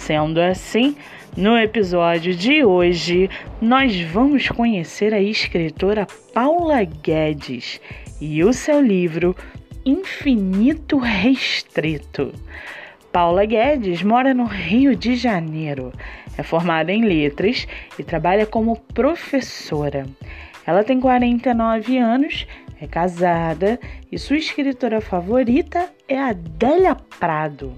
[0.00, 0.96] Sendo assim,
[1.36, 3.28] no episódio de hoje,
[3.60, 7.78] nós vamos conhecer a escritora Paula Guedes
[8.18, 9.36] e o seu livro
[9.84, 12.32] Infinito Restrito.
[13.12, 15.92] Paula Guedes mora no Rio de Janeiro,
[16.38, 20.06] é formada em letras e trabalha como professora.
[20.66, 22.46] Ela tem 49 anos,
[22.80, 23.78] é casada
[24.10, 27.74] e sua escritora favorita é Adélia Prado.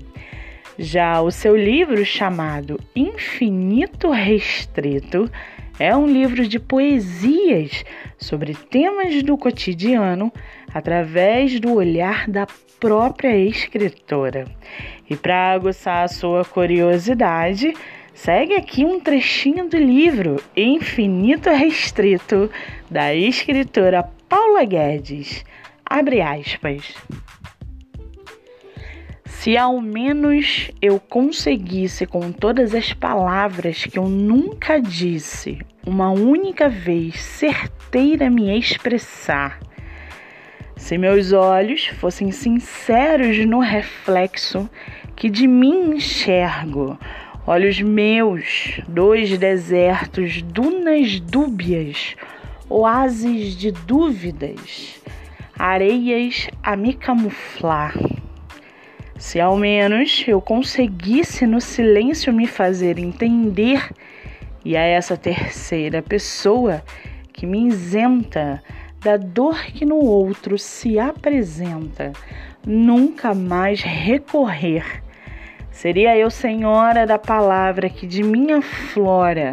[0.78, 5.30] Já o seu livro, chamado Infinito Restrito,
[5.78, 7.84] é um livro de poesias
[8.16, 10.32] sobre temas do cotidiano
[10.72, 12.46] através do olhar da
[12.80, 14.46] própria escritora.
[15.08, 17.74] E para aguçar a sua curiosidade,
[18.14, 22.50] segue aqui um trechinho do livro Infinito Restrito,
[22.90, 25.44] da escritora Paula Guedes.
[25.84, 26.94] Abre aspas.
[29.42, 36.68] Se ao menos eu conseguisse, com todas as palavras que eu nunca disse, uma única
[36.68, 39.58] vez certeira me expressar,
[40.76, 44.70] se meus olhos fossem sinceros no reflexo
[45.16, 46.96] que de mim enxergo,
[47.44, 52.14] olhos meus, dois desertos, dunas dúbias,
[52.68, 55.02] oásis de dúvidas,
[55.58, 58.11] areias a me camuflar
[59.22, 63.88] se ao menos eu conseguisse no silêncio me fazer entender,
[64.64, 66.82] e a essa terceira pessoa
[67.32, 68.60] que me isenta
[68.98, 72.12] da dor que no outro se apresenta,
[72.66, 75.04] nunca mais recorrer.
[75.70, 79.52] Seria eu senhora da palavra que de minha flora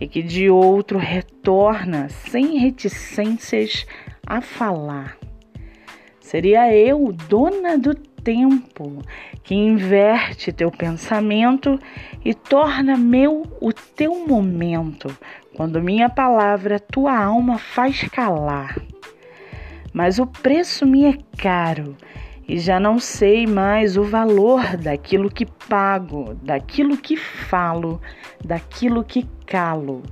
[0.00, 3.86] e que de outro retorna sem reticências
[4.26, 5.16] a falar.
[6.20, 7.94] Seria eu dona do
[8.28, 9.02] tempo
[9.42, 11.80] que inverte teu pensamento
[12.22, 15.08] e torna meu o teu momento,
[15.54, 18.78] quando minha palavra tua alma faz calar.
[19.94, 21.96] Mas o preço me é caro
[22.46, 27.98] e já não sei mais o valor daquilo que pago, daquilo que falo,
[28.44, 30.02] daquilo que calo.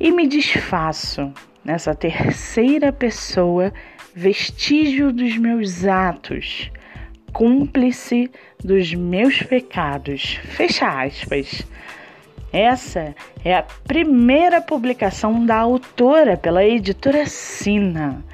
[0.00, 1.32] E me desfaço
[1.64, 3.72] nessa terceira pessoa,
[4.16, 6.72] vestígio dos meus atos
[7.36, 8.30] cúmplice
[8.64, 10.40] dos meus pecados.
[10.42, 11.66] Fecha aspas.
[12.50, 13.14] Essa
[13.44, 18.24] é a primeira publicação da autora pela editora Sina.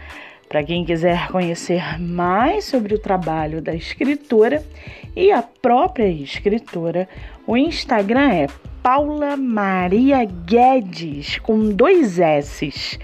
[0.49, 4.65] Para quem quiser conhecer mais sobre o trabalho da escritora
[5.17, 7.09] e a própria escritora,
[7.45, 8.47] o Instagram é
[8.85, 13.01] Paula Maria Guedes com dois S's.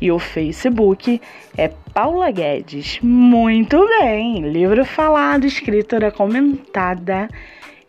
[0.00, 1.20] E o Facebook
[1.56, 2.98] é Paula Guedes.
[3.02, 4.40] Muito bem!
[4.50, 7.28] Livro falado, escritora comentada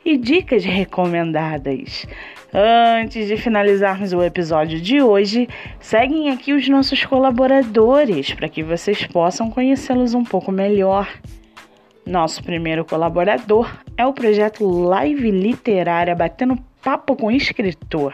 [0.03, 2.05] e dicas recomendadas.
[2.53, 5.47] Antes de finalizarmos o episódio de hoje,
[5.79, 11.07] seguem aqui os nossos colaboradores para que vocês possam conhecê-los um pouco melhor.
[12.05, 18.13] Nosso primeiro colaborador é o projeto Live Literária Batendo Papo com Escritor,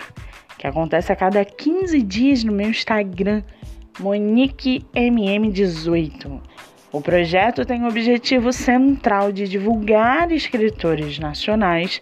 [0.59, 3.42] que acontece a cada 15 dias no meu Instagram
[3.99, 6.39] Monique MM18.
[6.91, 12.01] O projeto tem o objetivo central de divulgar escritores nacionais,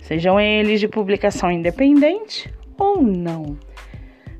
[0.00, 3.56] sejam eles de publicação independente ou não.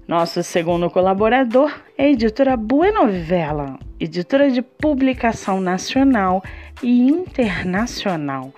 [0.07, 6.43] Nosso segundo colaborador é a editora Buenovela, editora de publicação nacional
[6.83, 8.53] e internacional.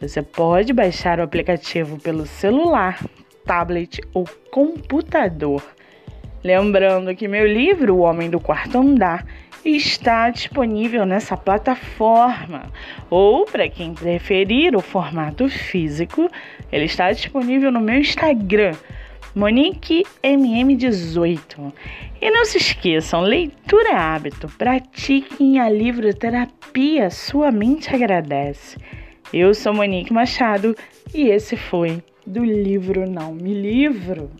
[0.00, 3.04] Você pode baixar o aplicativo pelo celular,
[3.44, 5.62] tablet ou computador.
[6.42, 9.26] Lembrando que meu livro, O Homem do Quarto Andar,
[9.64, 12.62] está disponível nessa plataforma.
[13.10, 16.30] Ou, para quem preferir o formato físico,
[16.72, 18.72] ele está disponível no meu Instagram,
[19.34, 21.72] Monique MM18.
[22.20, 24.48] E não se esqueçam, leitura é hábito.
[24.58, 28.78] Pratiquem a livroterapia, sua mente agradece.
[29.32, 30.74] Eu sou Monique Machado
[31.14, 34.30] e esse foi do livro Não Me Livro.